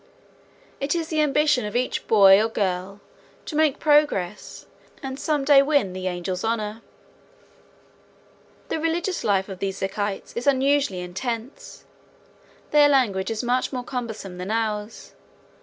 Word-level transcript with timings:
It 0.79 0.95
is 0.95 1.09
the 1.09 1.21
ambition 1.21 1.63
of 1.63 1.75
each 1.75 2.07
boy 2.07 2.43
or 2.43 2.49
girl 2.49 3.01
to 3.45 3.55
make 3.55 3.77
progress 3.77 4.65
and 5.03 5.19
some 5.19 5.45
day 5.45 5.61
win 5.61 5.93
the 5.93 6.07
"Angel's 6.07 6.43
Honor." 6.43 6.81
The 8.69 8.79
religious 8.79 9.23
life 9.23 9.47
of 9.47 9.59
these 9.59 9.77
Zikites 9.79 10.35
is 10.35 10.47
unusually 10.47 11.01
intense. 11.01 11.85
Their 12.71 12.89
language 12.89 13.29
is 13.29 13.43
much 13.43 13.71
more 13.71 13.83
cumbersome 13.83 14.39
than 14.39 14.49
ours. 14.49 15.13